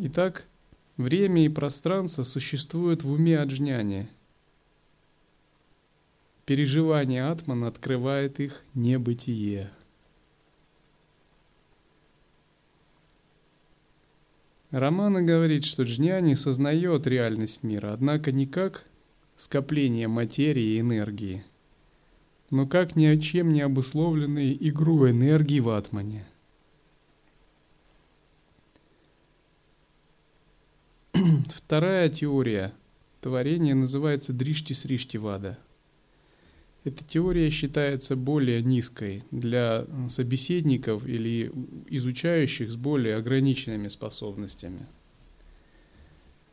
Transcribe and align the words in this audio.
Итак, 0.00 0.48
время 0.98 1.46
и 1.46 1.48
пространство 1.48 2.24
существуют 2.24 3.02
в 3.02 3.10
уме 3.10 3.38
Аджняни. 3.38 4.08
Переживание 6.44 7.28
Атмана 7.28 7.68
открывает 7.68 8.40
их 8.40 8.62
небытие. 8.74 9.70
Романа 14.70 15.22
говорит, 15.22 15.64
что 15.64 15.84
Джняни 15.84 16.34
сознает 16.34 17.06
реальность 17.06 17.62
мира, 17.62 17.92
однако 17.94 18.32
не 18.32 18.46
как 18.46 18.84
скопление 19.36 20.08
материи 20.08 20.74
и 20.74 20.80
энергии, 20.80 21.42
но 22.50 22.66
как 22.66 22.96
ни 22.96 23.06
о 23.06 23.16
чем 23.16 23.52
не 23.52 23.62
обусловленной 23.62 24.56
игру 24.60 25.08
энергии 25.08 25.60
в 25.60 25.70
атмане. 25.70 26.26
Вторая 31.52 32.08
теория 32.08 32.72
творения 33.20 33.74
называется 33.74 34.32
Дришти-Сришти-Вада– 34.32 35.58
эта 36.88 37.04
теория 37.04 37.50
считается 37.50 38.16
более 38.16 38.62
низкой 38.62 39.22
для 39.30 39.84
собеседников 40.08 41.06
или 41.06 41.52
изучающих 41.88 42.70
с 42.70 42.76
более 42.76 43.16
ограниченными 43.16 43.88
способностями. 43.88 44.86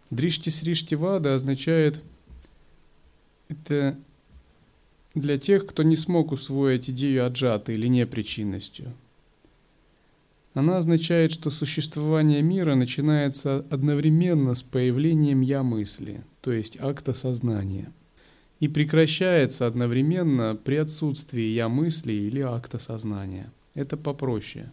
Дришти 0.10 0.50
Сриштивада 0.50 1.36
означает 1.36 2.02
это 3.48 3.98
для 5.14 5.38
тех, 5.38 5.66
кто 5.66 5.84
не 5.84 5.96
смог 5.96 6.32
усвоить 6.32 6.90
идею 6.90 7.26
аджаты 7.26 7.74
или 7.76 7.88
непричинностью. 7.88 8.94
Она 10.56 10.78
означает, 10.78 11.32
что 11.32 11.52
существование 11.52 12.42
мира 12.42 12.74
начинается 12.74 13.64
одновременно 13.70 14.56
с 14.56 14.64
появлением 14.64 15.42
«я-мысли», 15.42 16.24
то 16.42 16.52
есть 16.52 16.80
акта 16.82 17.14
сознания– 17.14 17.94
и 18.60 18.68
прекращается 18.68 19.68
одновременно 19.68 20.56
при 20.56 20.76
отсутствии 20.76 21.54
я 21.54 21.68
мысли 21.68 22.14
или 22.14 22.40
акта 22.40 22.80
сознания. 22.80 23.52
Это 23.74 23.98
попроще. 23.98 24.72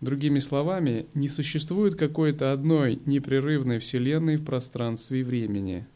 Другими 0.00 0.38
словами, 0.38 1.06
не 1.14 1.28
существует 1.28 1.96
какой-то 1.96 2.52
одной 2.52 3.00
непрерывной 3.06 3.78
Вселенной 3.78 4.36
в 4.36 4.44
пространстве 4.44 5.20
и 5.20 5.24
времени. 5.24 5.86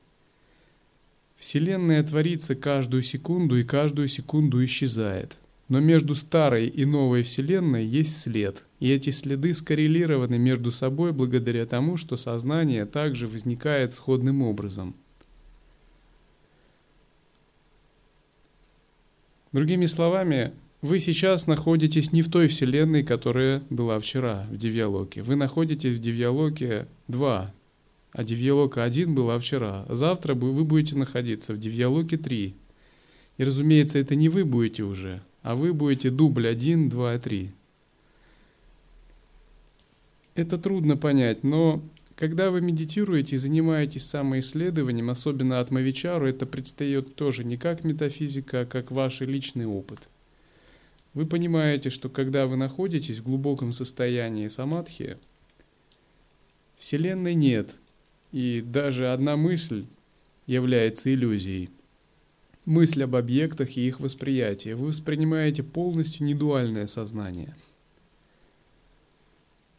Вселенная 1.36 2.02
творится 2.02 2.54
каждую 2.54 3.02
секунду 3.02 3.56
и 3.56 3.64
каждую 3.64 4.08
секунду 4.08 4.64
исчезает. 4.64 5.36
Но 5.68 5.80
между 5.80 6.14
старой 6.14 6.68
и 6.68 6.84
новой 6.84 7.22
Вселенной 7.22 7.84
есть 7.84 8.20
след, 8.20 8.64
и 8.78 8.90
эти 8.90 9.10
следы 9.10 9.52
скоррелированы 9.52 10.38
между 10.38 10.70
собой 10.70 11.12
благодаря 11.12 11.66
тому, 11.66 11.96
что 11.96 12.16
сознание 12.16 12.86
также 12.86 13.26
возникает 13.26 13.92
сходным 13.92 14.42
образом– 14.42 14.94
Другими 19.56 19.86
словами, 19.86 20.52
вы 20.82 21.00
сейчас 21.00 21.46
находитесь 21.46 22.12
не 22.12 22.20
в 22.20 22.30
той 22.30 22.46
вселенной, 22.46 23.02
которая 23.02 23.62
была 23.70 23.98
вчера, 23.98 24.46
в 24.50 24.58
Девиалоке. 24.58 25.22
Вы 25.22 25.34
находитесь 25.34 25.96
в 25.96 25.98
Девиалоке 25.98 26.88
2, 27.08 27.54
а 28.12 28.24
Девиалока 28.24 28.84
1 28.84 29.14
была 29.14 29.38
вчера. 29.38 29.86
Завтра 29.88 30.34
вы 30.34 30.62
будете 30.62 30.94
находиться 30.96 31.54
в 31.54 31.58
Девиалоке 31.58 32.18
3. 32.18 32.54
И, 33.38 33.44
разумеется, 33.44 33.98
это 33.98 34.14
не 34.14 34.28
вы 34.28 34.44
будете 34.44 34.82
уже, 34.82 35.22
а 35.46 35.54
вы 35.54 35.72
будете 35.72 36.10
дубль 36.10 36.48
1, 36.48 36.88
2 36.88 37.14
и 37.14 37.18
3. 37.20 37.50
Это 40.34 40.58
трудно 40.58 40.96
понять, 40.96 41.44
но 41.44 41.84
когда 42.16 42.50
вы 42.50 42.60
медитируете 42.60 43.36
и 43.36 43.38
занимаетесь 43.38 44.06
самоисследованием, 44.06 45.08
особенно 45.08 45.60
от 45.60 45.70
Мавичару, 45.70 46.26
это 46.26 46.46
предстает 46.46 47.14
тоже 47.14 47.44
не 47.44 47.56
как 47.56 47.84
метафизика, 47.84 48.62
а 48.62 48.66
как 48.66 48.90
ваш 48.90 49.20
личный 49.20 49.66
опыт. 49.66 50.00
Вы 51.14 51.26
понимаете, 51.26 51.90
что 51.90 52.08
когда 52.08 52.48
вы 52.48 52.56
находитесь 52.56 53.18
в 53.18 53.22
глубоком 53.22 53.70
состоянии 53.70 54.48
самадхи, 54.48 55.16
Вселенной 56.76 57.34
нет, 57.34 57.70
и 58.32 58.64
даже 58.66 59.12
одна 59.12 59.36
мысль 59.36 59.86
является 60.48 61.14
иллюзией. 61.14 61.70
Мысль 62.66 63.04
об 63.04 63.16
объектах 63.16 63.78
и 63.78 63.88
их 63.88 64.00
восприятии. 64.00 64.74
Вы 64.74 64.88
воспринимаете 64.88 65.62
полностью 65.62 66.26
недуальное 66.26 66.86
сознание– 66.86 67.56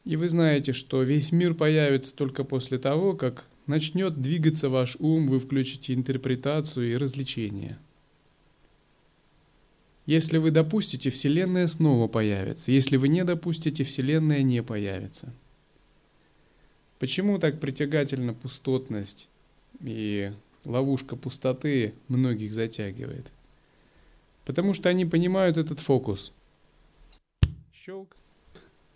и 0.07 0.15
вы 0.15 0.29
знаете, 0.29 0.71
что 0.71 1.03
весь 1.03 1.33
мир 1.33 1.53
появится 1.53 2.15
только 2.15 2.45
после 2.45 2.79
того, 2.79 3.13
как 3.13 3.45
начнет 3.65 4.21
двигаться 4.21 4.69
ваш 4.69 4.95
ум, 4.99 5.27
вы 5.27 5.37
включите 5.41 5.93
интерпретацию 5.93 6.93
и 6.93 6.95
развлечение. 6.95 7.77
Если 10.05 10.37
вы 10.37 10.51
допустите, 10.51 11.09
Вселенная 11.09 11.67
снова 11.67 12.07
появится. 12.07 12.71
Если 12.71 12.95
вы 12.95 13.09
не 13.09 13.25
допустите, 13.25 13.83
Вселенная 13.83 14.43
не 14.43 14.63
появится. 14.63 15.33
Почему 16.99 17.37
так 17.37 17.59
притягательна 17.59 18.33
пустотность 18.33 19.27
и 19.81 20.31
ловушка 20.67 21.16
пустоты 21.16 21.94
многих 22.07 22.53
затягивает? 22.53 23.28
Потому 24.45 24.73
что 24.73 24.89
они 24.89 25.05
понимают 25.05 25.57
этот 25.57 25.79
фокус. 25.79 26.31
Щелк, 27.73 28.16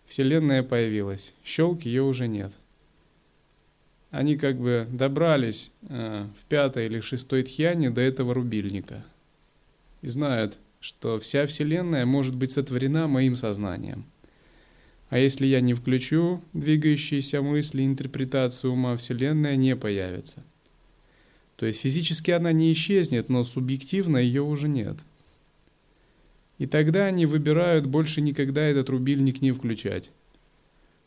Вселенная 0.06 0.64
появилась. 0.64 1.34
Щелк 1.44 1.84
ее 1.84 2.04
уже 2.04 2.28
нет. 2.28 2.52
Они 4.10 4.36
как 4.36 4.60
бы 4.60 4.86
добрались 4.92 5.72
э, 5.88 6.26
в 6.40 6.46
пятой 6.48 6.88
или 6.88 7.00
шестой 7.00 7.44
тхьяне 7.44 7.90
до 7.90 8.02
этого 8.02 8.34
рубильника. 8.34 9.06
И 10.02 10.08
знают, 10.08 10.58
что 10.82 11.20
вся 11.20 11.48
Вселенная 11.48 12.06
может 12.06 12.36
быть 12.36 12.52
сотворена 12.52 13.08
моим 13.08 13.38
сознанием. 13.38 14.04
А 15.10 15.18
если 15.18 15.46
я 15.46 15.62
не 15.62 15.74
включу 15.74 16.42
двигающиеся 16.54 17.42
мысли, 17.42 17.86
интерпретацию 17.86 18.74
ума, 18.74 18.98
Вселенная 18.98 19.56
не 19.56 19.76
появится. 19.76 20.44
То 21.62 21.66
есть 21.66 21.80
физически 21.80 22.32
она 22.32 22.52
не 22.52 22.74
исчезнет, 22.74 23.30
но 23.30 23.46
субъективно 23.46 24.18
ее 24.18 24.42
уже 24.42 24.68
нет– 24.68 24.98
и 26.62 26.68
тогда 26.68 27.08
они 27.08 27.26
выбирают 27.26 27.88
больше 27.88 28.22
никогда 28.22 28.62
этот 28.62 28.88
рубильник 28.88 29.42
не 29.42 29.52
включать. 29.52 30.12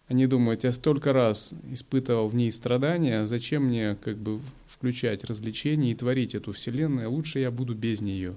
Они 0.09 0.27
думают, 0.27 0.65
я 0.65 0.73
столько 0.73 1.13
раз 1.13 1.55
испытывал 1.71 2.27
в 2.27 2.35
ней 2.35 2.51
страдания, 2.51 3.25
зачем 3.29 3.67
мне 3.67 3.97
как 4.03 4.17
бы 4.17 4.41
включать 4.67 5.23
развлечения 5.23 5.93
и 5.93 5.95
творить 5.95 6.35
эту 6.35 6.51
вселенную, 6.51 7.09
лучше 7.09 7.39
я 7.39 7.53
буду 7.53 7.73
без 7.73 8.01
нее. 8.01 8.35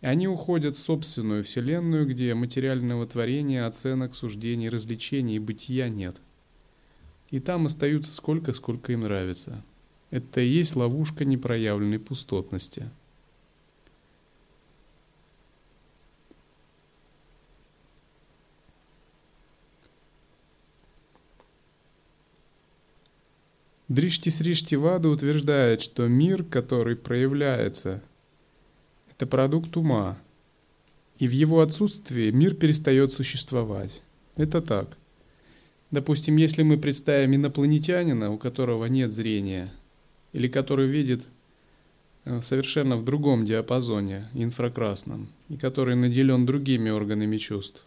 И 0.00 0.06
они 0.06 0.28
уходят 0.28 0.76
в 0.76 0.78
собственную 0.78 1.42
вселенную, 1.42 2.06
где 2.06 2.34
материального 2.34 3.04
творения, 3.04 3.66
оценок, 3.66 4.14
суждений, 4.14 4.68
развлечений 4.68 5.34
и 5.34 5.40
бытия 5.40 5.88
нет. 5.88 6.14
И 7.32 7.40
там 7.40 7.66
остаются 7.66 8.12
сколько, 8.12 8.52
сколько 8.52 8.92
им 8.92 9.00
нравится. 9.00 9.60
Это 10.10 10.40
и 10.40 10.48
есть 10.48 10.76
ловушка 10.76 11.24
непроявленной 11.24 11.98
пустотности– 11.98 12.88
Дришти 23.90 24.30
Сришти 24.30 24.76
Вада 24.76 25.08
утверждает, 25.08 25.82
что 25.82 26.06
мир, 26.06 26.44
который 26.44 26.94
проявляется, 26.94 28.00
это 29.10 29.26
продукт 29.26 29.76
ума, 29.76 30.16
и 31.18 31.26
в 31.26 31.32
его 31.32 31.60
отсутствии 31.60 32.30
мир 32.30 32.54
перестает 32.54 33.12
существовать. 33.12 34.00
Это 34.36 34.62
так. 34.62 34.96
Допустим, 35.90 36.36
если 36.36 36.62
мы 36.62 36.78
представим 36.78 37.34
инопланетянина, 37.34 38.30
у 38.30 38.38
которого 38.38 38.84
нет 38.84 39.10
зрения, 39.12 39.72
или 40.32 40.48
который 40.48 40.86
видит 40.86 41.22
э, 42.24 42.40
совершенно 42.42 42.96
в 42.96 43.04
другом 43.04 43.44
диапазоне, 43.44 44.28
инфракрасном, 44.34 45.28
и 45.48 45.56
который 45.56 45.96
наделен 45.96 46.46
другими 46.46 46.90
органами 46.90 47.36
чувств, 47.36 47.84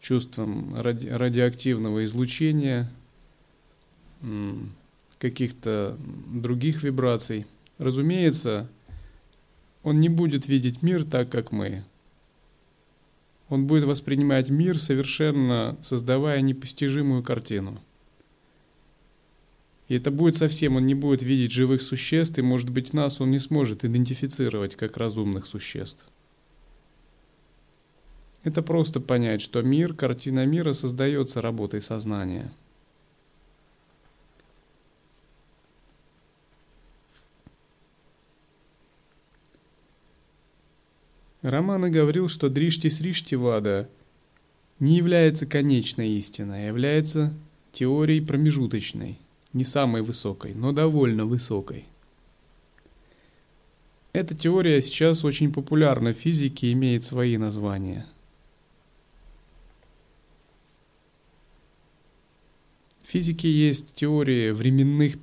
чувством 0.00 0.74
ради 0.80 1.08
радиоактивного 1.08 2.04
излучения, 2.04 2.90
каких-то 5.18 5.96
других 6.26 6.82
вибраций, 6.82 7.46
разумеется, 7.78 8.68
он 9.82 10.00
не 10.00 10.08
будет 10.08 10.46
видеть 10.46 10.82
мир 10.82 11.04
так, 11.04 11.30
как 11.30 11.52
мы. 11.52 11.84
Он 13.48 13.66
будет 13.66 13.84
воспринимать 13.84 14.48
мир 14.48 14.78
совершенно 14.78 15.76
создавая 15.82 16.40
непостижимую 16.40 17.22
картину. 17.22 17.80
И 19.90 19.96
это 19.96 20.12
будет 20.12 20.36
совсем, 20.36 20.76
он 20.76 20.86
не 20.86 20.94
будет 20.94 21.20
видеть 21.20 21.50
живых 21.50 21.82
существ, 21.82 22.38
и, 22.38 22.42
может 22.42 22.70
быть, 22.70 22.92
нас 22.92 23.20
он 23.20 23.32
не 23.32 23.40
сможет 23.40 23.84
идентифицировать 23.84 24.76
как 24.76 24.96
разумных 24.96 25.46
существ. 25.46 26.04
Это 28.44 28.62
просто 28.62 29.00
понять, 29.00 29.42
что 29.42 29.62
мир, 29.62 29.92
картина 29.92 30.46
мира 30.46 30.74
создается 30.74 31.42
работой 31.42 31.82
сознания. 31.82 32.52
Романа 41.42 41.90
говорил, 41.90 42.28
что 42.28 42.48
Дришти 42.48 42.90
Сришти 42.90 43.34
Вада 43.34 43.88
не 44.78 44.98
является 44.98 45.46
конечной 45.46 46.10
истиной, 46.10 46.66
а 46.66 46.68
является 46.68 47.34
теорией 47.72 48.20
промежуточной, 48.20 49.18
не 49.52 49.64
самой 49.64 50.02
высокой, 50.02 50.54
но 50.54 50.72
довольно 50.72 51.26
высокой. 51.26 51.84
Эта 54.12 54.34
теория 54.34 54.80
сейчас 54.82 55.24
очень 55.24 55.52
популярна 55.52 56.12
в 56.12 56.16
физике 56.16 56.68
и 56.68 56.72
имеет 56.72 57.04
свои 57.04 57.36
названия– 57.36 58.06
В 63.10 63.12
физике 63.12 63.50
есть 63.50 63.92
теории 63.94 64.52
временных, 64.52 65.16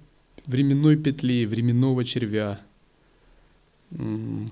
временной 0.45 0.97
петли, 0.97 1.45
временного 1.45 2.03
червя, 2.03 2.59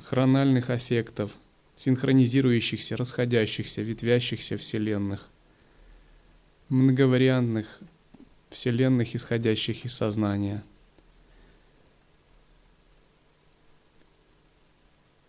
хрональных 0.05 0.69
эффектов, 0.69 1.33
синхронизирующихся, 1.75 2.95
расходящихся, 2.95 3.81
ветвящихся 3.81 4.55
вселенных, 4.55 5.27
многовариантных 6.69 7.81
вселенных, 8.49 9.15
исходящих 9.15 9.85
из 9.85 9.93
сознания– 9.93 10.63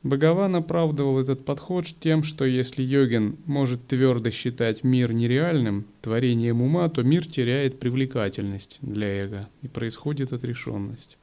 Бхагаван 0.06 0.54
оправдывал 0.54 1.18
этот 1.18 1.44
подход 1.44 1.86
тем, 1.98 2.22
что 2.22 2.44
если 2.44 2.80
йогин 2.82 3.36
может 3.44 3.88
твердо 3.88 4.30
считать 4.30 4.84
мир 4.84 5.12
нереальным, 5.12 5.84
творением 6.00 6.62
ума, 6.62 6.88
то 6.88 7.02
мир 7.02 7.26
теряет 7.26 7.80
привлекательность 7.80 8.78
для 8.82 9.08
эго 9.24 9.48
и 9.62 9.68
происходит 9.68 10.32
отрешенность. 10.32 11.16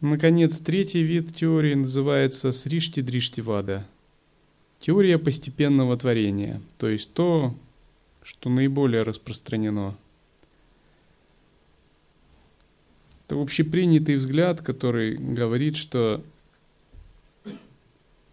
Наконец, 0.00 0.60
третий 0.60 1.02
вид 1.02 1.34
теории 1.34 1.74
называется 1.74 2.52
Сришти-Дриштивада. 2.52 3.84
Теория 4.78 5.18
постепенного 5.18 5.96
творения, 5.96 6.60
то 6.78 6.88
есть 6.88 7.12
то, 7.12 7.56
что 8.24 8.50
наиболее 8.50 9.02
распространено– 9.02 9.96
Это 13.26 13.40
общепринятый 13.40 14.16
взгляд, 14.16 14.60
который 14.60 15.16
говорит, 15.16 15.76
что 15.76 16.22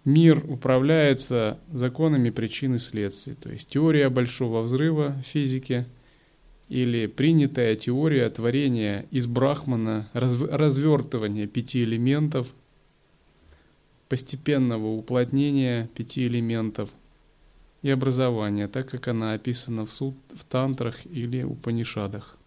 мир 0.04 0.44
управляется 0.50 1.60
законами 1.72 2.30
причин 2.30 2.76
и 2.76 2.80
следствий. 2.80 3.36
То 3.36 3.50
есть 3.50 3.70
теория 3.70 4.10
большого 4.10 4.62
взрыва 4.62 5.16
в 5.24 5.28
физике 5.28 5.86
или 6.68 7.06
принятая 7.08 7.76
теория 7.76 8.30
творения 8.30 9.06
из 9.12 9.28
брахмана, 9.28 10.10
развертывания 10.14 11.48
пяти 11.48 11.84
элементов, 11.84 12.48
постепенного 14.10 14.88
уплотнения 14.88 15.90
пяти 15.96 16.28
элементов 16.28 16.90
и 17.82 17.90
образования, 17.90 18.68
так 18.68 18.90
как 18.90 19.08
она 19.08 19.34
описана 19.34 19.86
в, 19.86 19.92
суд, 19.92 20.16
в 20.34 20.44
тантрах 20.46 21.06
или 21.06 21.44
упанишадах. 21.44 22.38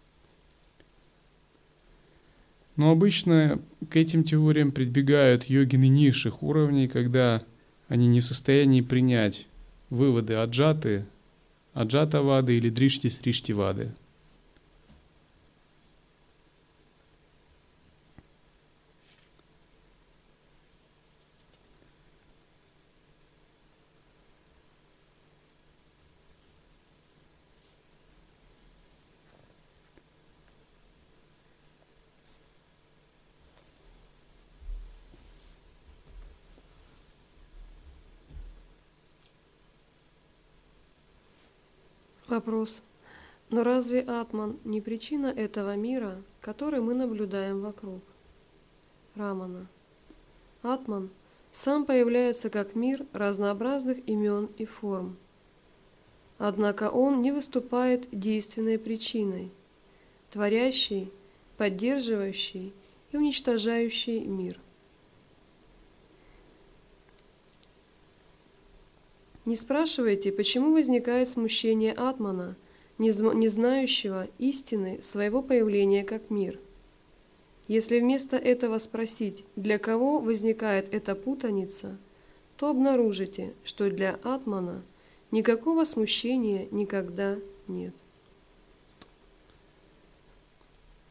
Но 2.76 2.90
обычно 2.90 3.60
к 3.88 3.96
этим 3.96 4.24
теориям 4.24 4.72
прибегают 4.72 5.44
йогины 5.44 5.88
низших 5.88 6.42
уровней, 6.42 6.88
когда 6.88 7.42
они 7.88 8.06
не 8.06 8.20
в 8.20 8.24
состоянии 8.24 8.80
принять 8.80 9.46
выводы 9.90 10.34
аджаты, 10.34 11.06
аджата 11.72 12.22
вады 12.22 12.56
или 12.56 12.70
дришти 12.70 13.10
Вопрос. 42.34 42.82
Но 43.50 43.62
разве 43.62 44.00
Атман 44.00 44.58
не 44.64 44.80
причина 44.80 45.28
этого 45.28 45.76
мира, 45.76 46.20
который 46.40 46.80
мы 46.80 46.92
наблюдаем 46.92 47.60
вокруг? 47.60 48.02
Рамана. 49.14 49.68
Атман 50.60 51.10
сам 51.52 51.86
появляется 51.86 52.50
как 52.50 52.74
мир 52.74 53.06
разнообразных 53.12 53.98
имен 54.08 54.48
и 54.58 54.64
форм. 54.64 55.16
Однако 56.38 56.90
он 56.90 57.20
не 57.20 57.30
выступает 57.30 58.08
действенной 58.10 58.80
причиной, 58.80 59.52
творящей, 60.32 61.12
поддерживающей 61.56 62.72
и 63.12 63.16
уничтожающей 63.16 64.24
мир. 64.24 64.58
Не 69.44 69.56
спрашивайте, 69.56 70.32
почему 70.32 70.72
возникает 70.72 71.28
смущение 71.28 71.92
Атмана, 71.92 72.56
не 72.96 73.10
знающего 73.10 74.28
истины 74.38 75.02
своего 75.02 75.42
появления 75.42 76.02
как 76.02 76.30
мир. 76.30 76.58
Если 77.68 78.00
вместо 78.00 78.36
этого 78.36 78.78
спросить, 78.78 79.44
для 79.56 79.78
кого 79.78 80.18
возникает 80.18 80.92
эта 80.94 81.14
путаница, 81.14 81.98
то 82.56 82.70
обнаружите, 82.70 83.52
что 83.64 83.90
для 83.90 84.18
Атмана 84.22 84.82
никакого 85.30 85.84
смущения 85.84 86.66
никогда 86.70 87.36
нет. 87.68 87.94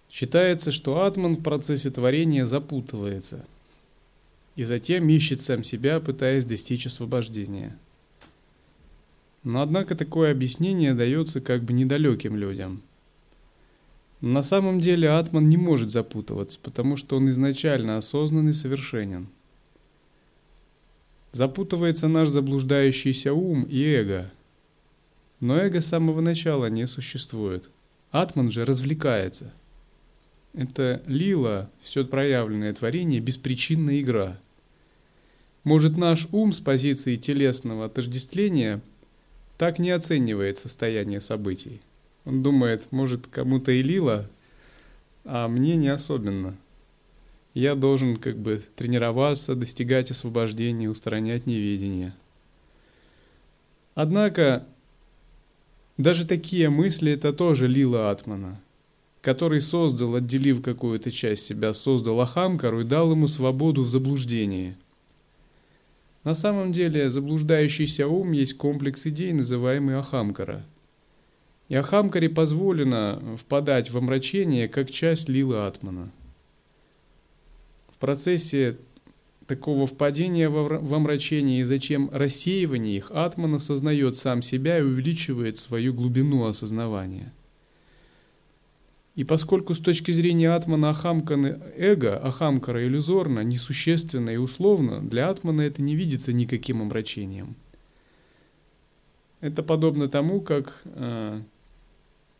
Считается, 0.09 0.71
что 0.71 1.03
Атман 1.03 1.35
в 1.35 1.43
процессе 1.43 1.91
творения 1.91 2.45
запутывается 2.45 3.45
и 4.55 4.63
затем 4.63 5.07
ищет 5.09 5.41
сам 5.41 5.63
себя, 5.63 5.99
пытаясь 5.99 6.45
достичь 6.45 6.87
освобождения– 6.87 7.77
но 9.43 9.61
однако 9.61 9.95
такое 9.95 10.31
объяснение 10.31 10.93
дается 10.93 11.41
как 11.41 11.63
бы 11.63 11.73
недалеким 11.73 12.35
людям. 12.35 12.81
На 14.21 14.41
самом 14.41 14.79
деле 14.79 15.09
Атман 15.09 15.47
не 15.47 15.57
может 15.57 15.89
запутываться, 15.89 16.57
потому 16.61 16.95
что 16.95 17.17
он 17.17 17.29
изначально 17.29 17.97
осознан 17.97 18.49
и 18.49 18.53
совершенен. 18.53 19.27
Запутывается 21.33 22.07
наш 22.07 22.29
заблуждающийся 22.29 23.33
ум 23.33 23.63
и 23.63 23.83
эго. 23.83 24.31
Но 25.41 25.57
эго 25.57 25.81
с 25.81 25.87
самого 25.87 26.21
начала 26.21 26.67
не 26.67 26.87
существует. 26.87 27.69
Атман 28.11 28.49
же 28.49 28.63
развлекается. 28.63 29.51
Это 30.53 31.01
лила, 31.05 31.69
все 31.81 32.05
проявленное 32.05 32.73
творение, 32.73 33.19
беспричинная 33.19 33.99
игра. 33.99 34.39
Может 35.65 35.97
наш 35.97 36.27
ум 36.31 36.53
с 36.53 36.61
позиции 36.61 37.17
телесного 37.17 37.85
отождествления– 37.85 38.79
так 39.57 39.79
не 39.79 39.91
оценивает 39.91 40.57
состояние 40.57 41.21
событий. 41.21 41.81
Он 42.25 42.41
думает, 42.41 42.91
может, 42.91 43.27
кому-то 43.27 43.71
и 43.71 43.83
лило, 43.83 44.29
а 45.25 45.47
мне 45.47 45.75
не 45.75 45.89
особенно. 45.89 46.57
Я 47.53 47.75
должен 47.75 48.17
как 48.17 48.37
бы 48.37 48.63
тренироваться, 48.75 49.55
достигать 49.55 50.09
освобождения, 50.09 50.89
устранять 50.89 51.45
неведение. 51.45 52.13
Однако, 53.93 54.65
даже 55.97 56.25
такие 56.25 56.69
мысли– 56.69 57.11
это 57.13 57.31
тоже 57.31 57.67
лила 57.67 58.09
Атмана, 58.09 58.59
который 59.21 59.61
создал, 59.61 60.15
отделив 60.15 60.63
какую-то 60.63 61.11
часть 61.11 61.45
себя, 61.45 61.75
создал 61.75 62.19
Ахамкару 62.21 62.81
и 62.81 62.85
дал 62.85 63.11
ему 63.11 63.27
свободу 63.27 63.83
в 63.83 63.89
заблуждении– 63.89 64.75
на 66.23 66.33
самом 66.33 66.71
деле 66.71 67.09
заблуждающийся 67.09 68.07
ум 68.07 68.31
есть 68.31 68.55
комплекс 68.55 69.05
идей, 69.05 69.33
называемый 69.33 69.97
Ахамкара. 69.97 70.65
И 71.69 71.75
Ахамкаре 71.75 72.29
позволено 72.29 73.37
впадать 73.37 73.91
в 73.91 73.97
омрачение 73.97 74.67
как 74.67 74.91
часть 74.91 75.27
лилы 75.27 75.65
Атмана. 75.65 76.11
В 77.89 77.97
процессе 77.97 78.77
такого 79.47 79.87
впадения 79.87 80.49
в 80.49 80.93
омрачение 80.93 81.61
и 81.61 81.63
зачем 81.63 82.09
рассеивание 82.11 82.97
их, 82.97 83.11
Атман 83.11 83.55
осознает 83.55 84.15
сам 84.15 84.41
себя 84.41 84.79
и 84.79 84.83
увеличивает 84.83 85.57
свою 85.57 85.93
глубину 85.93 86.45
осознавания. 86.45 87.33
И 89.15 89.23
поскольку 89.23 89.75
с 89.75 89.79
точки 89.79 90.11
зрения 90.11 90.49
Атмана 90.49 90.89
Ахамканы 90.89 91.59
эго, 91.77 92.17
Ахамкара 92.17 92.83
иллюзорно, 92.83 93.41
несущественно 93.41 94.31
и 94.31 94.37
условно, 94.37 95.01
для 95.01 95.29
Атмана 95.29 95.61
это 95.61 95.83
не 95.83 95.95
видится 95.95 96.33
никаким 96.33 96.81
омрачением. 96.81 97.55
Это 99.39 99.61
подобно 99.61 100.07
тому, 100.07 100.41
как 100.41 100.81
э, 100.85 101.41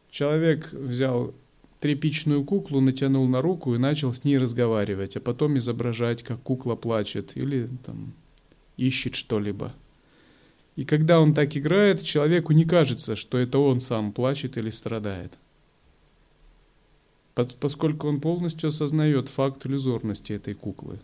человек 0.10 0.72
взял 0.72 1.36
тряпичную 1.80 2.44
куклу, 2.44 2.80
натянул 2.80 3.28
на 3.28 3.42
руку 3.42 3.76
и 3.76 3.78
начал 3.78 4.14
с 4.14 4.24
ней 4.24 4.38
разговаривать, 4.38 5.18
а 5.18 5.20
потом 5.20 5.58
изображать, 5.58 6.24
как 6.24 6.42
кукла 6.42 6.76
плачет 6.76 7.36
или 7.36 7.68
там 7.86 8.14
ищет 8.78 9.16
что-либо. 9.16 9.74
И 10.76 10.86
когда 10.86 11.20
он 11.20 11.36
так 11.36 11.56
играет, 11.56 12.02
человеку 12.02 12.54
не 12.54 12.66
кажется, 12.66 13.16
что 13.16 13.38
это 13.38 13.60
он 13.60 13.80
сам 13.80 14.12
плачет 14.12 14.58
или 14.58 14.72
страдает. 14.72 15.34
Поскольку 17.36 18.08
он 18.08 18.22
полностью 18.22 18.68
осознает 18.68 19.28
факт 19.28 19.66
иллюзорности 19.66 20.34
этой 20.34 20.54
куклы. 20.54 21.00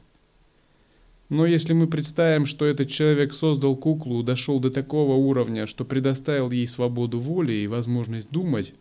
Но 1.30 1.46
если 1.46 1.74
мы 1.74 1.88
представим, 1.88 2.48
что 2.48 2.66
этот 2.66 2.90
человек 2.90 3.34
создал 3.34 3.76
куклу, 3.76 4.24
дошел 4.24 4.60
до 4.60 4.72
такого 4.72 5.14
уровня, 5.14 5.68
что 5.68 5.86
предоставил 5.86 6.50
ей 6.50 6.68
свободу 6.68 7.20
воли 7.20 7.54
и 7.54 7.68
возможность 7.68 8.30
думать, 8.32 8.74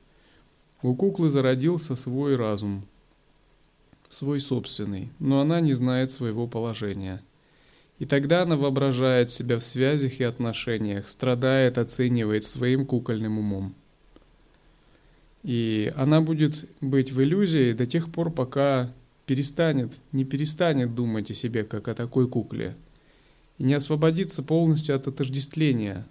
у 0.83 0.95
куклы 0.95 1.29
зародился 1.29 1.95
свой 1.95 2.37
разум, 2.37 2.85
свой 4.09 4.41
собственный, 4.41 5.11
но 5.19 5.41
она 5.41 5.61
не 5.61 5.75
знает 5.75 6.11
своего 6.11 6.47
положения. 6.47 7.23
И 7.99 8.07
тогда 8.07 8.43
она 8.43 8.57
воображает 8.57 9.31
себя 9.31 9.59
в 9.59 9.65
связях 9.65 10.21
и 10.21 10.25
отношениях, 10.25 11.09
страдает, 11.09 11.77
оценивает 11.79 12.45
своим 12.45 12.87
кукольным 12.87 13.39
умом. 13.39 13.75
И 15.43 15.93
она 15.97 16.21
будет 16.21 16.69
быть 16.81 17.13
в 17.13 17.23
иллюзии 17.23 17.73
до 17.73 17.87
тех 17.87 18.11
пор, 18.11 18.31
пока 18.31 18.93
перестанет, 19.27 19.93
не 20.13 20.25
перестанет 20.25 20.95
думать 20.95 21.31
о 21.31 21.35
себе, 21.35 21.65
как 21.65 21.89
о 21.89 21.95
такой 21.95 22.29
кукле, 22.29 22.77
и 23.59 23.63
не 23.63 23.75
освободится 23.75 24.43
полностью 24.43 24.97
от 24.97 25.07
отождествления 25.07 26.07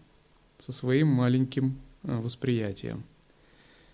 со 0.60 0.72
своим 0.72 1.08
маленьким 1.08 1.78
э, 2.04 2.16
восприятием. 2.16 3.04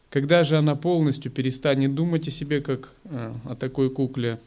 Когда 0.10 0.44
же 0.44 0.58
она 0.58 0.76
полностью 0.76 1.32
перестанет 1.32 1.96
думать 1.96 2.28
о 2.28 2.32
себе 2.32 2.62
как 2.62 2.94
э, 3.06 3.34
о 3.46 3.56
такой 3.56 3.90
кукле 3.90 4.40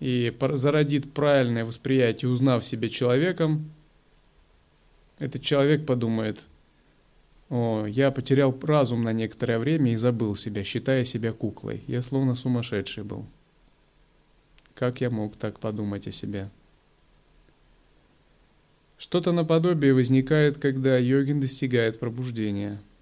и 0.00 0.36
зародит 0.54 1.12
правильное 1.12 1.64
восприятие, 1.64 2.30
узнав 2.30 2.64
себя 2.64 2.88
человеком, 2.88 3.70
этот 5.18 5.42
человек 5.42 5.86
подумает, 5.86 6.42
о, 7.50 7.86
я 7.86 8.10
потерял 8.10 8.58
разум 8.62 9.02
на 9.02 9.12
некоторое 9.12 9.58
время 9.58 9.92
и 9.92 9.96
забыл 9.96 10.36
себя, 10.36 10.64
считая 10.64 11.04
себя 11.04 11.32
куклой. 11.32 11.82
Я 11.86 12.02
словно 12.02 12.34
сумасшедший 12.34 13.04
был. 13.04 13.26
Как 14.74 15.00
я 15.00 15.10
мог 15.10 15.36
так 15.36 15.60
подумать 15.60 16.06
о 16.06 16.12
себе? 16.12 16.50
Что-то 18.98 19.32
наподобие 19.32 19.94
возникает, 19.94 20.58
когда 20.58 20.98
йогин 20.98 21.40
достигает 21.40 21.98
пробуждения– 21.98 22.80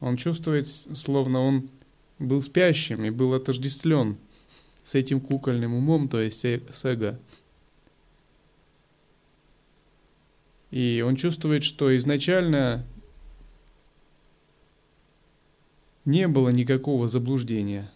он 0.00 0.16
чувствует, 0.16 0.68
словно 0.68 1.40
он 1.40 1.70
был 2.18 2.40
спящим 2.42 3.04
и 3.04 3.10
был 3.10 3.34
отождествлен 3.34 4.16
с 4.84 4.94
этим 4.94 5.20
кукольным 5.20 5.74
умом, 5.74 6.08
то 6.08 6.20
есть 6.20 6.44
с 6.44 6.84
эго. 6.84 7.18
И 10.70 11.02
он 11.06 11.16
чувствует, 11.16 11.64
что 11.64 11.96
изначально 11.96 12.84
не 16.04 16.28
было 16.28 16.50
никакого 16.50 17.08
заблуждения. 17.08 17.90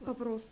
Вопрос. 0.00 0.50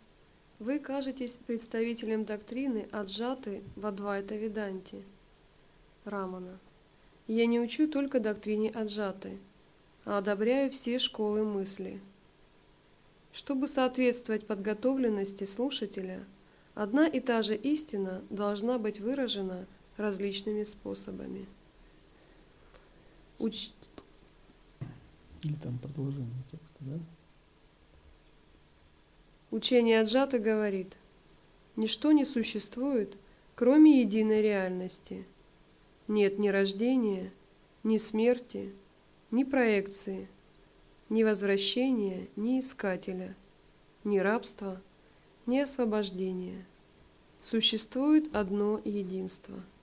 Вы 0.59 0.79
кажетесь 0.79 1.37
представителем 1.45 2.25
доктрины 2.25 2.87
Аджаты 2.91 3.61
в 3.75 3.85
Адвайта 3.85 4.35
Веданте. 4.35 5.03
Рамана. 6.05 6.59
Я 7.27 7.45
не 7.45 7.59
учу 7.59 7.87
только 7.87 8.19
доктрине 8.19 8.69
Аджаты, 8.71 9.37
а 10.05 10.17
одобряю 10.17 10.71
все 10.71 10.99
школы 10.99 11.43
мысли. 11.43 12.01
Чтобы 13.33 13.67
соответствовать 13.67 14.45
подготовленности 14.45 15.45
слушателя, 15.45 16.23
одна 16.75 17.07
и 17.07 17.19
та 17.19 17.41
же 17.41 17.55
истина 17.55 18.23
должна 18.29 18.77
быть 18.77 18.99
выражена 18.99 19.65
различными 19.97 20.63
способами. 20.63 21.47
Уч... 23.39 23.71
Или 25.41 25.55
там 25.55 25.79
продолжение 25.79 26.43
текста, 26.51 26.77
да? 26.79 26.99
Учение 29.49 29.99
Аджата 29.99 30.37
говорит, 30.37 30.95
ничто 31.75 32.11
не 32.11 32.25
существует, 32.25 33.17
кроме 33.55 34.01
единой 34.01 34.43
реальности. 34.43 35.25
Нет 36.07 36.37
ни 36.37 36.49
рождения, 36.49 37.31
ни 37.81 37.97
смерти, 37.97 38.73
ни 39.31 39.43
проекции, 39.43 40.27
ни 41.13 41.23
возвращения, 41.23 42.27
ни 42.35 42.59
искателя, 42.59 43.35
ни 44.03 44.19
рабства, 44.19 44.81
ни 45.45 45.59
освобождения. 45.59 46.65
Существует 47.39 48.35
одно 48.35 48.81
единство– 48.83 49.55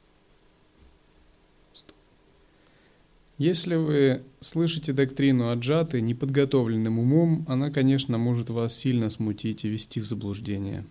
Если 3.40 3.74
вы 3.74 4.22
слышите 4.40 4.92
доктрину 4.92 5.48
Аджаты 5.48 6.02
неподготовленным 6.02 6.98
умом, 6.98 7.46
она, 7.48 7.70
конечно, 7.70 8.18
может 8.18 8.50
вас 8.50 8.76
сильно 8.76 9.08
смутить 9.08 9.64
и 9.64 9.68
ввести 9.70 9.98
в 9.98 10.04
заблуждение. 10.04 10.84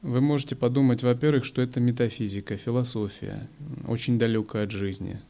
Вы 0.00 0.20
можете 0.20 0.54
подумать, 0.54 1.02
во-первых, 1.02 1.44
что 1.44 1.60
это 1.60 1.80
метафизика, 1.80 2.56
философия, 2.56 3.48
очень 3.88 4.16
далекая 4.16 4.62
от 4.62 4.70
жизни. 4.70 5.20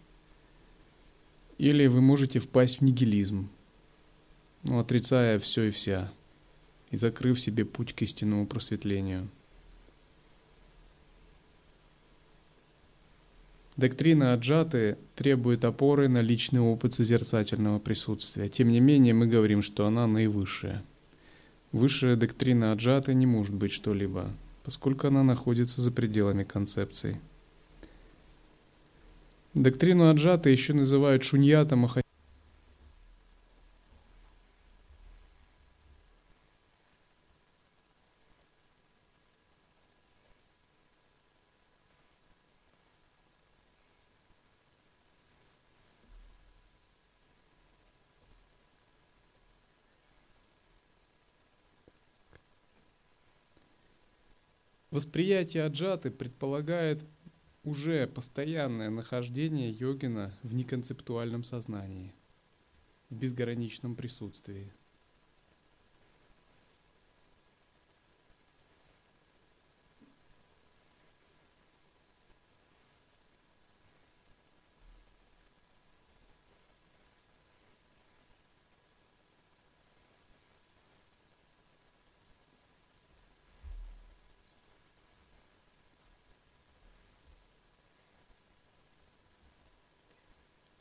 Или 1.60 1.86
вы 1.88 2.00
можете 2.00 2.40
впасть 2.40 2.78
в 2.78 2.80
нигилизм, 2.80 3.50
ну, 4.62 4.78
отрицая 4.78 5.38
все 5.38 5.64
и 5.64 5.70
вся, 5.70 6.10
и 6.90 6.96
закрыв 6.96 7.38
себе 7.38 7.66
путь 7.66 7.92
к 7.92 8.00
истинному 8.00 8.46
просветлению– 8.46 9.28
Доктрина 13.80 14.34
Аджаты 14.34 14.98
требует 15.14 15.64
опоры 15.64 16.06
на 16.08 16.20
личный 16.20 16.60
опыт 16.60 16.92
созерцательного 16.92 17.78
присутствия. 17.78 18.50
Тем 18.50 18.68
не 18.68 18.78
менее, 18.78 19.14
мы 19.14 19.26
говорим, 19.26 19.62
что 19.62 19.86
она 19.86 20.06
наивысшая. 20.06 20.82
Высшая 21.72 22.16
доктрина 22.16 22.72
Аджаты 22.72 23.14
не 23.14 23.24
может 23.24 23.54
быть 23.54 23.72
что-либо, 23.72 24.32
поскольку 24.64 25.06
она 25.06 25.22
находится 25.22 25.80
за 25.80 25.90
пределами 25.92 26.42
концепции. 26.42 27.18
Доктрину 29.54 30.08
Аджаты 30.08 30.50
еще 30.50 30.74
называют 30.74 31.24
шуньята 31.24 31.74
махати. 31.74 32.06
Восприятие 54.92 55.64
аджаты 55.64 56.10
предполагает 56.10 57.04
уже 57.70 58.08
постоянное 58.08 58.90
нахождение 58.90 59.70
йогина 59.70 60.36
в 60.42 60.52
неконцептуальном 60.52 61.44
сознании, 61.44 62.12
в 63.10 63.14
безграничном 63.14 63.94
присутствии. 63.94 64.72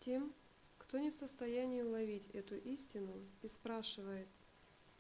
тем, 0.10 0.34
кто 0.80 0.98
не 1.10 1.12
в 1.12 1.16
состоянии 1.16 1.82
уловить 1.82 2.28
эту 2.34 2.56
истину 2.56 3.20
и 3.42 3.48
спрашивает, 3.48 4.28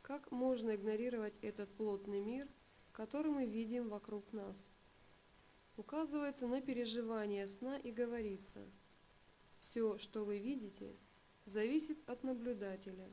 как 0.01 0.31
можно 0.31 0.75
игнорировать 0.75 1.35
этот 1.43 1.69
плотный 1.69 2.19
мир, 2.19 2.47
который 2.93 3.31
мы 3.31 3.45
видим 3.45 3.89
вокруг 3.89 4.33
нас. 4.33 4.57
Указывается 5.77 6.47
на 6.47 6.61
переживание 6.61 7.45
сна 7.45 7.77
и 7.77 7.91
говорится, 7.91 8.65
все, 9.59 9.99
что 9.99 10.25
вы 10.25 10.39
видите, 10.39 10.95
зависит 11.45 11.97
от 12.09 12.23
наблюдателя. 12.23 13.07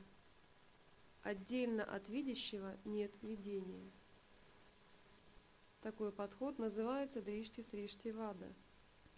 Отдельно 1.21 1.83
от 1.83 2.09
видящего 2.09 2.75
нет 2.83 3.11
видения. 3.21 3.91
Такой 5.83 6.11
подход 6.11 6.57
называется 6.57 7.21
дришти 7.21 7.61
сришти 7.61 8.11
вада 8.11 8.51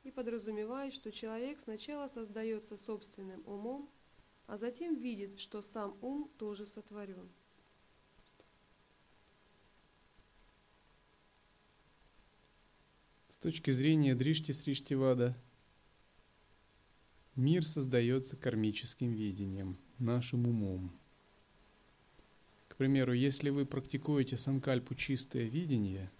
и 0.03 0.11
подразумевает, 0.11 0.93
что 0.93 1.11
человек 1.11 1.59
сначала 1.59 2.07
создается 2.07 2.77
собственным 2.77 3.41
умом, 3.45 3.89
а 4.47 4.57
затем 4.57 4.95
видит, 4.95 5.39
что 5.39 5.61
сам 5.61 5.97
ум 6.01 6.29
тоже 6.37 6.65
сотворен. 6.65 7.29
С 13.29 13.37
точки 13.37 13.71
зрения 13.71 14.15
дришти 14.15 14.51
сришти 14.51 14.95
вада, 14.95 15.37
мир 17.35 17.65
создается 17.65 18.35
кармическим 18.35 19.13
видением, 19.13 19.77
нашим 19.97 20.47
умом. 20.47 20.91
К 22.67 22.75
примеру, 22.75 23.13
если 23.13 23.49
вы 23.49 23.65
практикуете 23.65 24.37
санкальпу 24.37 24.95
чистое 24.95 25.45
видение– 25.45 26.11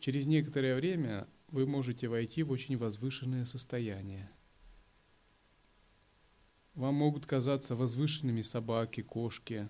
Через 0.00 0.26
некоторое 0.26 0.76
время 0.76 1.26
вы 1.50 1.66
можете 1.66 2.08
войти 2.08 2.42
в 2.42 2.50
очень 2.50 2.76
возвышенное 2.76 3.44
состояние. 3.44 4.30
Вам 6.74 6.94
могут 6.94 7.26
казаться 7.26 7.74
возвышенными 7.74 8.42
собаки, 8.42 9.02
кошки, 9.02 9.68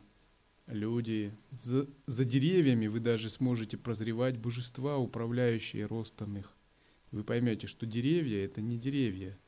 люди. 0.66 1.34
За, 1.50 1.88
за 2.06 2.24
деревьями 2.24 2.86
вы 2.86 3.00
даже 3.00 3.30
сможете 3.30 3.78
прозревать 3.78 4.36
божества, 4.36 4.98
управляющие 4.98 5.86
ростом 5.86 6.36
их. 6.36 6.54
Вы 7.10 7.24
поймете, 7.24 7.66
что 7.66 7.86
деревья 7.86 8.44
это 8.44 8.60
не 8.60 8.76
деревья. 8.76 9.38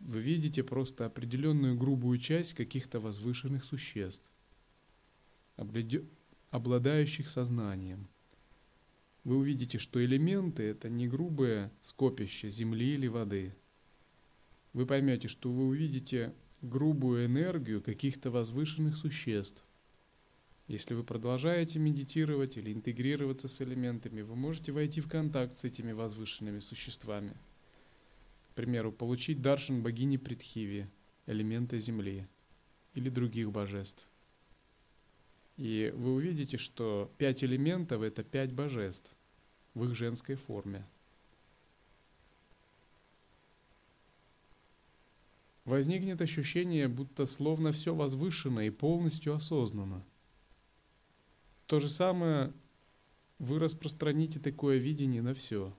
Вы 0.00 0.20
видите 0.20 0.62
просто 0.62 1.06
определенную 1.06 1.76
грубую 1.76 2.18
часть 2.18 2.54
каких-то 2.54 3.00
возвышенных 3.00 3.64
существ, 3.64 4.30
обладающих 6.50 7.28
сознанием 7.28 8.08
вы 9.24 9.36
увидите, 9.36 9.78
что 9.78 10.04
элементы– 10.04 10.62
это 10.64 10.88
не 10.88 11.08
грубое 11.08 11.70
скопище 11.80 12.48
земли 12.48 12.94
или 12.94 13.06
воды. 13.06 13.54
Вы 14.72 14.86
поймете, 14.86 15.28
что 15.28 15.50
вы 15.50 15.66
увидите 15.66 16.34
грубую 16.60 17.26
энергию 17.26 17.82
каких-то 17.82 18.30
возвышенных 18.30 18.96
существ. 18.96 19.64
Если 20.68 20.94
вы 20.94 21.04
продолжаете 21.04 21.78
медитировать 21.78 22.56
или 22.56 22.72
интегрироваться 22.72 23.48
с 23.48 23.60
элементами, 23.60 24.22
вы 24.22 24.36
можете 24.36 24.72
войти 24.72 25.00
в 25.00 25.08
контакт 25.08 25.56
с 25.56 25.64
этими 25.64 25.92
возвышенными 25.92 26.60
существами. 26.60 27.36
К 28.50 28.54
примеру, 28.54 28.92
получить 28.92 29.42
даршан 29.42 29.82
богини 29.82 30.16
Притхиви, 30.16 30.88
элемента 31.26 31.78
Земли, 31.78 32.26
или 32.94 33.08
других 33.08 33.50
божеств. 33.50 34.06
И 35.56 35.92
вы 35.94 36.14
увидите, 36.14 36.56
что 36.56 37.10
пять 37.18 37.44
элементов— 37.44 38.02
это 38.02 38.22
пять 38.22 38.52
божеств 38.52 39.14
в 39.74 39.84
их 39.84 39.94
женской 39.94 40.34
форме. 40.34 40.84
Возникнет 45.64 46.20
ощущение, 46.20 46.88
будто 46.88 47.26
словно 47.26 47.70
все 47.70 47.94
возвышено 47.94 48.60
и 48.60 48.70
полностью 48.70 49.34
осознанно. 49.34 50.02
То 51.66 51.78
же 51.78 51.88
самое 51.88 52.52
вы 53.38 53.58
распространите 53.58 54.40
такое 54.40 54.78
видение 54.78 55.22
на 55.22 55.34
все. 55.34 55.72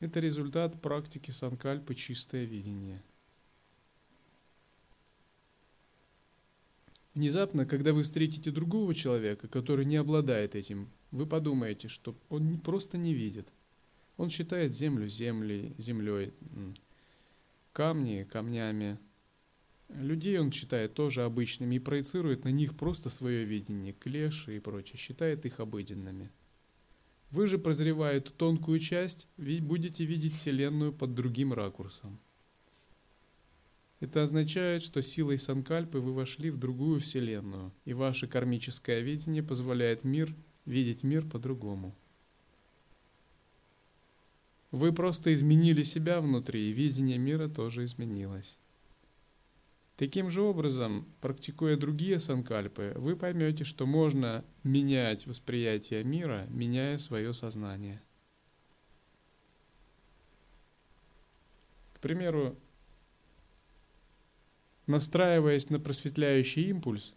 Это 0.00 0.18
результат 0.18 0.80
практики 0.82 1.30
санкальпы 1.30 1.94
чистое 1.94 2.44
видение– 2.44 3.02
Внезапно, 7.14 7.66
когда 7.66 7.92
вы 7.92 8.04
встретите 8.04 8.50
другого 8.50 8.94
человека, 8.94 9.46
который 9.46 9.84
не 9.84 9.96
обладает 9.96 10.54
этим, 10.54 10.88
вы 11.10 11.26
подумаете, 11.26 11.88
что 11.88 12.16
он 12.30 12.58
просто 12.58 12.96
не 12.96 13.12
видит. 13.12 13.48
Он 14.16 14.30
считает 14.30 14.74
землю 14.74 15.08
землей, 15.08 15.74
землей, 15.76 16.32
камни 17.72 18.26
камнями. 18.30 18.98
Людей 19.90 20.38
он 20.38 20.52
считает 20.52 20.94
тоже 20.94 21.22
обычными 21.22 21.74
и 21.74 21.80
проецирует 21.80 22.44
на 22.44 22.48
них 22.48 22.74
просто 22.76 23.10
свое 23.10 23.44
видение, 23.44 23.92
клеши 23.92 24.56
и 24.56 24.60
прочее, 24.60 24.96
считает 24.96 25.44
их 25.44 25.60
обыденными. 25.60 26.30
Вы 27.30 27.46
же, 27.46 27.58
прозревая 27.58 28.18
эту 28.18 28.32
тонкую 28.32 28.78
часть, 28.78 29.26
будете 29.36 30.04
видеть 30.06 30.34
Вселенную 30.34 30.94
под 30.94 31.14
другим 31.14 31.52
ракурсом. 31.52 32.18
Это 34.02 34.24
означает, 34.24 34.82
что 34.82 35.00
силой 35.00 35.38
санкальпы 35.38 36.00
вы 36.00 36.12
вошли 36.12 36.50
в 36.50 36.58
другую 36.58 36.98
вселенную, 36.98 37.70
и 37.84 37.94
ваше 37.94 38.26
кармическое 38.26 38.98
видение 38.98 39.44
позволяет 39.44 40.02
мир 40.02 40.34
видеть 40.64 41.04
мир 41.04 41.24
по-другому. 41.24 41.94
Вы 44.72 44.92
просто 44.92 45.32
изменили 45.32 45.84
себя 45.84 46.20
внутри, 46.20 46.68
и 46.68 46.72
видение 46.72 47.16
мира 47.16 47.46
тоже 47.46 47.84
изменилось. 47.84 48.58
Таким 49.96 50.32
же 50.32 50.42
образом, 50.42 51.06
практикуя 51.20 51.76
другие 51.76 52.18
санкальпы, 52.18 52.94
вы 52.96 53.14
поймете, 53.14 53.62
что 53.62 53.86
можно 53.86 54.44
менять 54.64 55.28
восприятие 55.28 56.02
мира, 56.02 56.48
меняя 56.50 56.98
свое 56.98 57.32
сознание. 57.32 58.02
К 61.92 62.00
примеру, 62.00 62.56
Настраиваясь 64.86 65.70
на 65.70 65.78
просветляющий 65.78 66.68
импульс, 66.70 67.14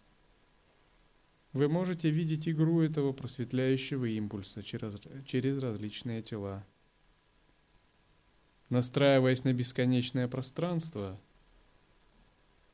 вы 1.52 1.68
можете 1.68 2.10
видеть 2.10 2.48
игру 2.48 2.80
этого 2.80 3.12
просветляющего 3.12 4.04
импульса 4.04 4.62
через, 4.62 4.96
через 5.26 5.58
различные 5.58 6.22
тела. 6.22 6.64
Настраиваясь 8.68 9.42
на 9.42 9.52
бесконечное 9.52 10.28
пространство 10.28 11.20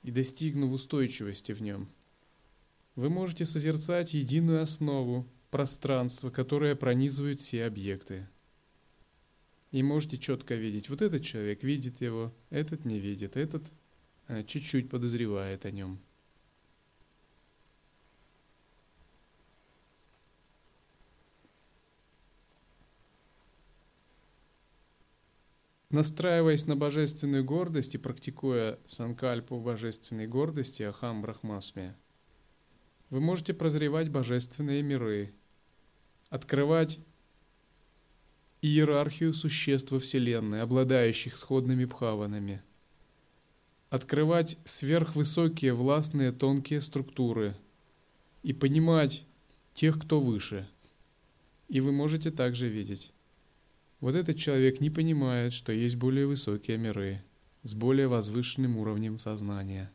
и 0.03 0.11
достигнув 0.11 0.73
устойчивости 0.73 1.53
в 1.53 1.63
нем, 1.63 1.89
вы 2.95 3.09
можете 3.09 3.47
созерцать 3.47 4.13
единую 4.13 4.63
основу 4.63 5.27
пространства, 5.51 6.31
которое 6.31 6.75
пронизывает 6.75 7.41
все 7.41 7.65
объекты. 7.65 8.29
И 9.71 9.83
можете 9.83 10.19
четко 10.19 10.55
видеть, 10.55 10.91
вот 10.91 11.01
этот 11.01 11.23
человек 11.23 11.63
видит 11.63 12.03
его, 12.03 12.35
этот 12.51 12.85
не 12.85 12.99
видит, 12.99 13.37
этот 13.39 13.63
чуть-чуть 14.47 14.91
подозревает 14.91 15.65
о 15.67 15.71
нем. 15.71 16.01
Настраиваясь 25.91 26.67
на 26.67 26.75
божественную 26.75 27.45
гордость 27.45 27.95
и 27.95 27.99
практикуя 27.99 28.79
санкальпу 28.87 29.61
божественной 29.61 30.27
гордости 30.27 30.83
Ахам 30.83 31.21
Брахмасме, 31.21 31.95
вы 33.11 33.21
можете 33.21 33.53
прозревать 33.53 34.09
божественные 34.09 34.83
миры, 34.83 35.35
открывать 36.31 36.99
иерархию 38.63 39.35
существ 39.35 39.91
во 39.91 40.01
Вселенной, 40.01 40.63
обладающих 40.63 41.37
сходными 41.37 41.85
бхаванами– 41.85 42.63
открывать 43.93 44.57
сверхвысокие 44.65 45.75
властные 45.75 46.33
тонкие 46.33 46.81
структуры 46.81 47.55
и 48.43 48.55
понимать 48.55 49.27
тех, 49.75 50.01
кто 50.01 50.19
выше. 50.19 50.67
И 51.69 51.81
вы 51.81 51.93
можете 51.93 52.31
также 52.31 52.69
видеть. 52.69 53.13
Вот 54.01 54.15
этот 54.15 54.39
человек 54.39 54.81
не 54.81 54.89
понимает, 54.89 55.53
что 55.53 55.73
есть 55.73 55.97
более 55.97 56.27
высокие 56.27 56.79
миры 56.79 57.23
с 57.65 57.75
более 57.75 58.09
возвышенным 58.09 58.79
уровнем 58.79 59.19
сознания. 59.19 59.93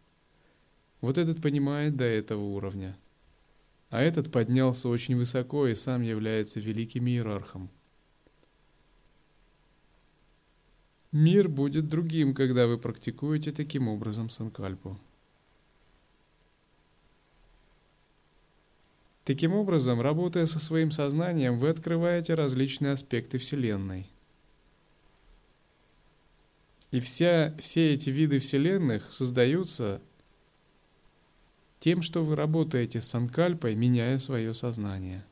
Вот 1.01 1.17
этот 1.17 1.41
понимает 1.41 1.95
до 1.95 2.03
этого 2.03 2.43
уровня. 2.43 2.95
А 3.89 3.99
этот 4.03 4.31
поднялся 4.31 4.89
очень 4.89 5.15
высоко 5.15 5.65
и 5.65 5.73
сам 5.73 6.03
является 6.03 6.59
великим 6.59 7.07
иерархом. 7.07 7.71
Мир 11.17 11.49
будет 11.49 11.87
другим, 11.87 12.35
когда 12.35 12.67
вы 12.67 12.77
практикуете 12.77 13.51
таким 13.51 13.87
образом 13.87 14.29
санкальпу. 14.29 14.99
Таким 19.25 19.53
образом, 19.53 19.99
работая 19.99 20.45
со 20.45 20.59
своим 20.59 20.91
сознанием, 20.91 21.57
вы 21.57 21.69
открываете 21.69 22.35
различные 22.35 22.91
аспекты 22.91 23.39
Вселенной. 23.39 24.07
И 26.91 26.99
вся, 26.99 27.57
все 27.59 27.95
эти 27.95 28.11
виды 28.11 28.37
вселенных 28.37 29.11
создаются 29.11 29.99
тем, 31.79 32.03
что 32.03 32.23
вы 32.23 32.35
работаете 32.35 33.01
с 33.01 33.07
санкальпой, 33.07 33.73
меняя 33.73 34.19
свое 34.19 34.53
сознание. 34.53 35.25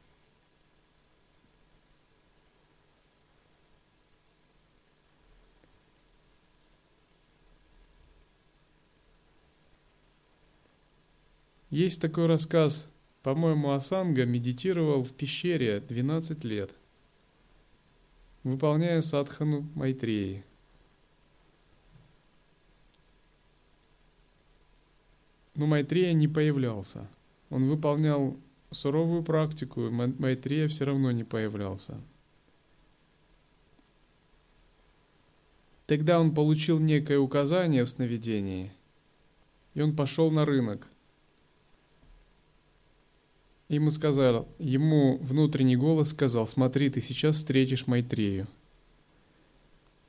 Есть 11.76 12.00
такой 12.00 12.28
рассказ, 12.28 12.90
по-моему, 13.22 13.72
Асанга 13.72 14.26
медитировал 14.26 15.04
в 15.04 15.12
пещере 15.12 15.82
12 15.82 16.46
лет, 16.46 16.72
выполняя 18.44 19.02
садхану 19.02 19.68
Майтреи– 19.76 20.46
Но 25.56 25.66
Майтрея 25.66 26.14
не 26.14 26.30
появлялся. 26.30 27.10
Он 27.50 27.68
выполнял 27.68 28.38
суровую 28.72 29.22
практику, 29.22 29.88
и 29.88 29.90
Майтрея 29.90 30.70
все 30.70 30.86
равно 30.86 31.12
не 31.12 31.26
появлялся. 31.26 32.00
Тогда 35.88 36.22
он 36.22 36.34
получил 36.34 36.80
некое 36.80 37.20
указание 37.20 37.84
в 37.84 37.90
сновидении, 37.90 38.72
и 39.74 39.82
он 39.82 39.94
пошел 39.94 40.32
на 40.32 40.46
рынок. 40.46 40.88
Ему 43.68 43.92
сказал, 43.92 44.48
ему 44.60 45.18
внутренний 45.18 45.76
голос 45.76 46.10
сказал, 46.10 46.48
смотри, 46.48 46.90
ты 46.90 47.02
сейчас 47.02 47.38
встретишь 47.38 47.88
Майтрею. 47.88 48.48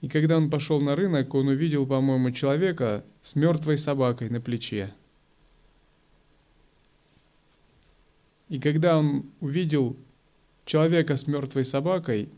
И 0.02 0.08
когда 0.08 0.36
он 0.36 0.50
пошел 0.50 0.80
на 0.80 0.94
рынок, 0.94 1.34
он 1.34 1.48
увидел, 1.48 1.86
по-моему, 1.86 2.30
человека 2.30 3.02
с 3.22 3.34
мертвой 3.34 3.78
собакой 3.78 4.28
на 4.28 4.40
плече– 4.40 4.92
И 8.48 8.60
когда 8.60 8.98
он 8.98 9.26
увидел 9.40 9.96
человека 10.64 11.16
с 11.16 11.26
мертвой 11.26 11.64
собакой, 11.64 12.28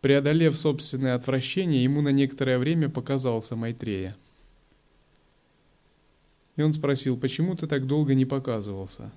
преодолев 0.00 0.56
собственное 0.56 1.14
отвращение, 1.14 1.82
ему 1.82 2.00
на 2.00 2.08
некоторое 2.08 2.58
время 2.58 2.88
показался 2.88 3.54
Майтрея. 3.54 4.16
И 6.56 6.62
он 6.62 6.74
спросил, 6.74 7.16
почему 7.16 7.54
ты 7.54 7.66
так 7.66 7.86
долго 7.86 8.14
не 8.14 8.26
показывался? 8.26 9.12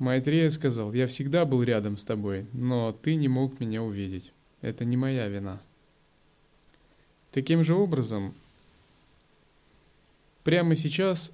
Майтрея 0.00 0.50
сказал, 0.50 0.92
я 0.92 1.06
всегда 1.06 1.44
был 1.44 1.62
рядом 1.62 1.96
с 1.96 2.02
тобой, 2.02 2.48
но 2.52 2.90
ты 2.90 3.14
не 3.14 3.28
мог 3.28 3.60
меня 3.60 3.84
увидеть. 3.84 4.32
Это 4.62 4.84
не 4.84 4.96
моя 4.96 5.28
вина. 5.28 5.62
Таким 7.30 7.62
же 7.62 7.74
образом, 7.74 8.34
прямо 10.42 10.74
сейчас 10.74 11.32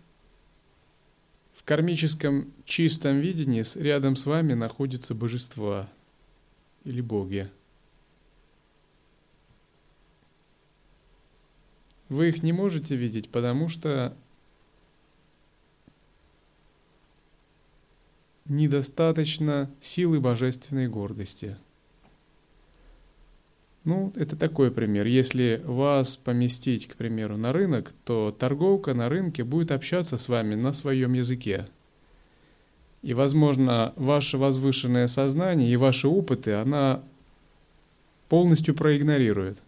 кармическом 1.66 2.52
чистом 2.64 3.18
видении 3.18 3.64
рядом 3.82 4.14
с 4.14 4.24
вами 4.24 4.54
находятся 4.54 5.14
божества 5.16 5.90
или 6.84 7.00
боги. 7.00 7.50
Вы 12.08 12.28
их 12.28 12.44
не 12.44 12.52
можете 12.52 12.94
видеть, 12.94 13.28
потому 13.30 13.68
что 13.68 14.16
недостаточно 18.48 19.70
силы 19.80 20.20
божественной 20.20 20.88
гордости– 20.88 21.56
ну, 23.86 24.12
это 24.16 24.34
такой 24.34 24.72
пример. 24.72 25.06
Если 25.06 25.62
вас 25.64 26.16
поместить, 26.16 26.88
к 26.88 26.96
примеру, 26.96 27.36
на 27.36 27.52
рынок, 27.52 27.92
то 28.04 28.36
торговка 28.36 28.94
на 28.94 29.08
рынке 29.08 29.44
будет 29.44 29.70
общаться 29.70 30.18
с 30.18 30.28
вами 30.28 30.56
на 30.56 30.72
своем 30.72 31.12
языке. 31.12 31.68
И, 33.02 33.14
возможно, 33.14 33.92
ваше 33.94 34.38
возвышенное 34.38 35.06
сознание 35.06 35.70
и 35.70 35.76
ваши 35.76 36.08
опыты 36.08 36.54
она 36.54 37.00
полностью 38.28 38.74
проигнорирует. 38.74 39.62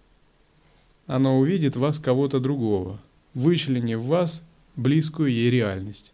Она 1.07 1.35
увидит 1.35 1.77
вас 1.77 2.01
кого-то 2.01 2.41
другого, 2.41 3.01
вычленив 3.35 4.01
вас 4.01 4.43
близкую 4.75 5.31
ей 5.31 5.49
реальность. 5.49 6.13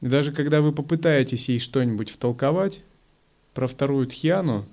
И 0.00 0.06
даже 0.06 0.32
когда 0.32 0.62
вы 0.62 0.72
попытаетесь 0.72 1.48
ей 1.48 1.58
что-нибудь 1.58 2.10
втолковать 2.10 2.82
про 3.52 3.66
вторую 3.66 4.06
тхьяну, 4.06 4.66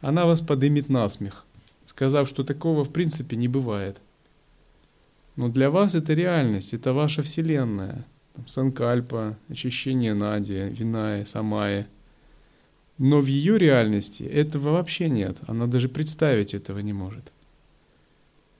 она 0.00 0.26
вас 0.26 0.40
подымет 0.40 0.88
на 0.88 1.08
смех, 1.08 1.44
сказав, 1.86 2.28
что 2.28 2.44
такого 2.44 2.84
в 2.84 2.92
принципе 2.92 3.36
не 3.36 3.48
бывает. 3.48 4.00
Но 5.36 5.48
для 5.48 5.70
вас 5.70 5.94
это 5.94 6.14
реальность, 6.14 6.74
это 6.74 6.92
ваша 6.92 7.22
вселенная. 7.22 8.06
Там, 8.34 8.46
Санкальпа, 8.46 9.36
очищение 9.48 10.14
Нади, 10.14 10.68
Виная, 10.70 11.24
Самая. 11.24 11.88
Но 12.98 13.20
в 13.20 13.26
ее 13.26 13.58
реальности 13.58 14.22
этого 14.22 14.72
вообще 14.72 15.08
нет. 15.08 15.38
Она 15.46 15.66
даже 15.66 15.88
представить 15.88 16.54
этого 16.54 16.78
не 16.80 16.92
может. 16.92 17.32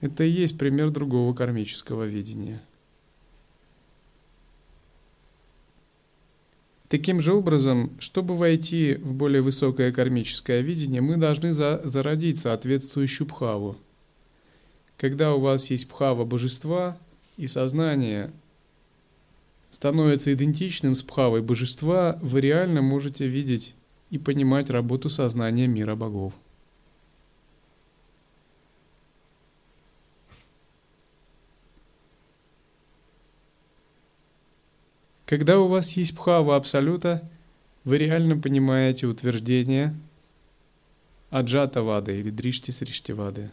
Это 0.01 0.25
и 0.25 0.31
есть 0.31 0.59
пример 0.59 0.91
другого 0.91 1.35
кармического 1.35 2.05
видения– 2.05 2.63
Таким 6.91 7.23
же 7.23 7.33
образом, 7.33 7.93
чтобы 8.01 8.35
войти 8.35 8.95
в 8.97 9.15
более 9.15 9.43
высокое 9.43 9.93
кармическое 9.93 10.61
видение, 10.61 11.01
мы 11.01 11.19
должны 11.19 11.53
за, 11.53 11.81
зародить 11.85 12.41
соответствующую 12.41 13.29
пхаву. 13.29 13.77
Когда 14.97 15.33
у 15.33 15.39
вас 15.39 15.71
есть 15.71 15.89
пхава 15.89 16.25
божества, 16.25 16.99
и 17.37 17.47
сознание 17.47 18.33
становится 19.71 20.35
идентичным 20.35 20.97
с 20.97 21.05
пхавой 21.05 21.43
божества, 21.43 22.19
вы 22.23 22.41
реально 22.41 22.83
можете 22.83 23.29
видеть 23.29 23.77
и 24.11 24.19
понимать 24.19 24.69
работу 24.69 25.09
сознания 25.11 25.69
мира 25.69 25.95
богов. 25.95 26.33
Когда 35.31 35.61
у 35.61 35.69
вас 35.69 35.93
есть 35.93 36.17
пхава 36.17 36.57
абсолюта, 36.57 37.23
вы 37.85 37.99
реально 37.99 38.37
понимаете 38.37 39.07
утверждение 39.07 39.95
аджата 41.31 41.83
вады 41.83 42.19
или 42.19 42.31
дришти 42.31 42.73
сришти 42.73 43.13
вады. 43.13 43.53